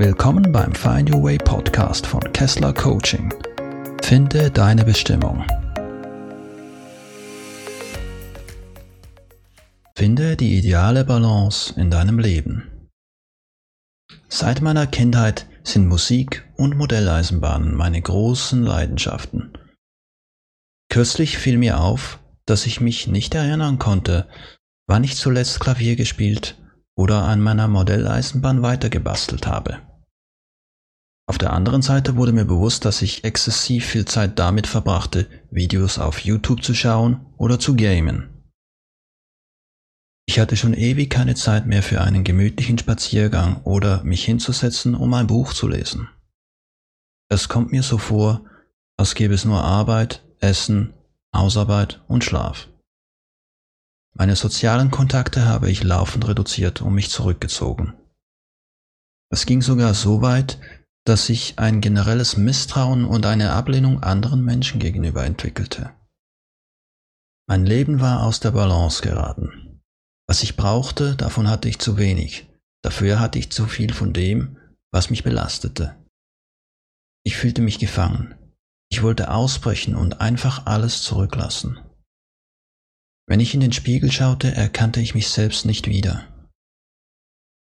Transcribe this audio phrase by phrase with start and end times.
[0.00, 3.34] Willkommen beim Find Your Way Podcast von Kessler Coaching.
[4.00, 5.44] Finde deine Bestimmung.
[9.96, 12.70] Finde die ideale Balance in deinem Leben.
[14.28, 19.58] Seit meiner Kindheit sind Musik und Modelleisenbahnen meine großen Leidenschaften.
[20.90, 24.28] Kürzlich fiel mir auf, dass ich mich nicht erinnern konnte,
[24.86, 26.56] wann ich zuletzt Klavier gespielt
[26.98, 29.78] oder an meiner Modelleisenbahn weitergebastelt habe.
[31.28, 36.00] Auf der anderen Seite wurde mir bewusst, dass ich exzessiv viel Zeit damit verbrachte, Videos
[36.00, 38.42] auf YouTube zu schauen oder zu gamen.
[40.26, 45.14] Ich hatte schon ewig keine Zeit mehr für einen gemütlichen Spaziergang oder mich hinzusetzen, um
[45.14, 46.08] ein Buch zu lesen.
[47.30, 48.44] Es kommt mir so vor,
[48.96, 50.94] als gäbe es nur Arbeit, Essen,
[51.32, 52.68] Hausarbeit und Schlaf.
[54.18, 57.94] Meine sozialen Kontakte habe ich laufend reduziert und mich zurückgezogen.
[59.30, 60.58] Es ging sogar so weit,
[61.06, 65.94] dass sich ein generelles Misstrauen und eine Ablehnung anderen Menschen gegenüber entwickelte.
[67.48, 69.80] Mein Leben war aus der Balance geraten.
[70.28, 72.48] Was ich brauchte, davon hatte ich zu wenig.
[72.82, 74.58] Dafür hatte ich zu viel von dem,
[74.92, 75.94] was mich belastete.
[77.24, 78.34] Ich fühlte mich gefangen.
[78.90, 81.78] Ich wollte ausbrechen und einfach alles zurücklassen.
[83.28, 86.26] Wenn ich in den Spiegel schaute, erkannte ich mich selbst nicht wieder.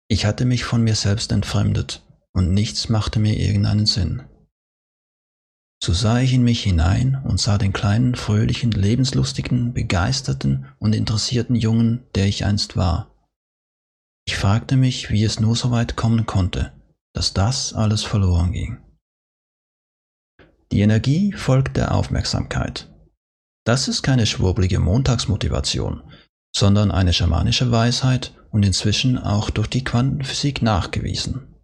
[0.08, 4.24] Ich hatte mich von mir selbst entfremdet und nichts machte mir irgendeinen Sinn.
[5.80, 11.54] So sah ich in mich hinein und sah den kleinen, fröhlichen, lebenslustigen, begeisterten und interessierten
[11.54, 13.14] Jungen, der ich einst war.
[14.26, 16.72] Ich fragte mich, wie es nur so weit kommen konnte,
[17.12, 18.78] dass das alles verloren ging.
[20.72, 22.93] Die Energie folgt der Aufmerksamkeit.
[23.64, 26.02] Das ist keine schwurblige Montagsmotivation,
[26.54, 31.54] sondern eine schamanische Weisheit und inzwischen auch durch die Quantenphysik nachgewiesen.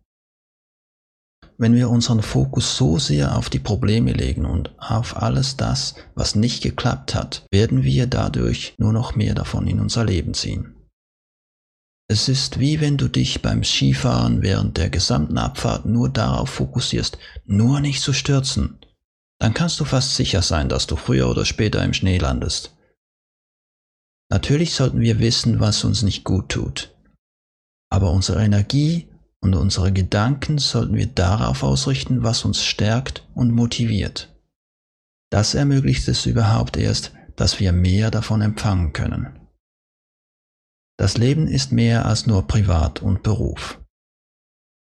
[1.59, 6.34] Wenn wir unseren Fokus so sehr auf die Probleme legen und auf alles das, was
[6.34, 10.75] nicht geklappt hat, werden wir dadurch nur noch mehr davon in unser Leben ziehen.
[12.09, 17.19] Es ist wie wenn du dich beim Skifahren während der gesamten Abfahrt nur darauf fokussierst,
[17.44, 18.80] nur nicht zu stürzen.
[19.41, 22.77] Dann kannst du fast sicher sein, dass du früher oder später im Schnee landest.
[24.31, 26.95] Natürlich sollten wir wissen, was uns nicht gut tut.
[27.91, 29.09] Aber unsere Energie
[29.41, 34.33] und unsere Gedanken sollten wir darauf ausrichten, was uns stärkt und motiviert.
[35.31, 39.41] Das ermöglicht es überhaupt erst, dass wir mehr davon empfangen können.
[40.99, 43.80] Das Leben ist mehr als nur Privat und Beruf.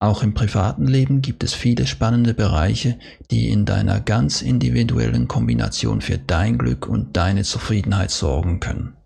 [0.02, 2.98] Auch im privaten Leben gibt es viele spannende Bereiche,
[3.30, 8.96] die in deiner ganz individuellen Kombination für dein Glück und deine Zufriedenheit sorgen können.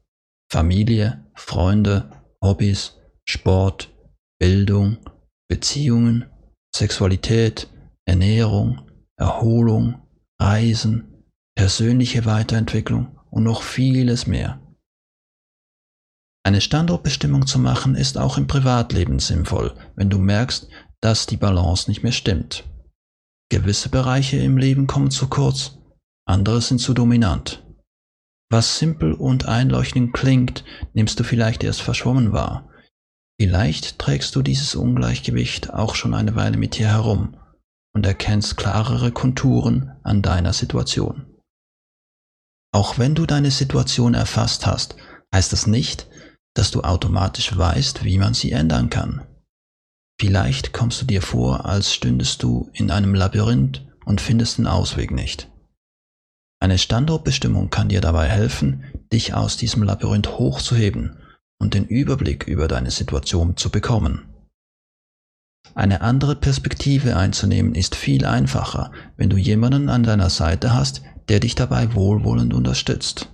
[0.53, 2.11] Familie, Freunde,
[2.41, 3.93] Hobbys, Sport,
[4.39, 4.99] Bildung,
[5.49, 6.27] Beziehungen,
[6.75, 7.69] Sexualität,
[8.05, 8.83] Ernährung,
[9.17, 10.01] Erholung,
[10.41, 11.25] Reisen,
[11.57, 14.61] persönliche Weiterentwicklung und noch vieles mehr.
[16.45, 20.69] Eine Standortbestimmung zu machen ist auch im Privatleben sinnvoll, wenn du merkst,
[21.01, 22.65] dass die Balance nicht mehr stimmt.
[23.51, 25.79] Gewisse Bereiche im Leben kommen zu kurz,
[26.27, 27.65] andere sind zu dominant.
[28.51, 32.71] Was simpel und einleuchtend klingt, nimmst du vielleicht erst verschwommen wahr,
[33.41, 37.37] Vielleicht trägst du dieses Ungleichgewicht auch schon eine Weile mit dir herum
[37.93, 41.27] und erkennst klarere Konturen an deiner Situation.
[42.73, 44.97] Auch wenn du deine Situation erfasst hast,
[45.35, 46.07] heißt das nicht,
[46.55, 49.23] dass du automatisch weißt, wie man sie ändern kann.
[50.21, 55.11] Vielleicht kommst du dir vor, als stündest du in einem Labyrinth und findest den Ausweg
[55.11, 55.51] nicht.
[56.61, 61.17] Eine Standortbestimmung kann dir dabei helfen, dich aus diesem Labyrinth hochzuheben
[61.61, 64.29] und den Überblick über deine Situation zu bekommen.
[65.75, 71.41] Eine andere Perspektive einzunehmen ist viel einfacher, wenn du jemanden an deiner Seite hast, der
[71.41, 73.29] dich dabei wohlwollend unterstützt.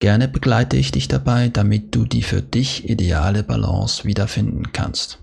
[0.00, 5.22] Gerne begleite ich dich dabei, damit du die für dich ideale Balance wiederfinden kannst.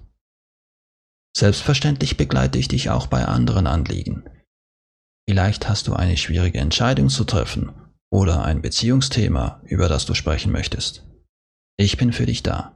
[1.35, 4.23] Selbstverständlich begleite ich dich auch bei anderen Anliegen.
[5.27, 7.71] Vielleicht hast du eine schwierige Entscheidung zu treffen
[8.11, 11.07] oder ein Beziehungsthema, über das du sprechen möchtest.
[11.77, 12.75] Ich bin für dich da.